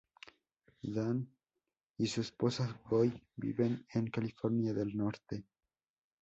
Dan 0.95 1.31
y 1.99 2.07
su 2.07 2.21
esposa 2.21 2.67
Joy 2.89 3.13
viven 3.35 3.85
en 3.93 4.07
California 4.09 4.73
del 4.73 4.97
norte. 4.97 5.45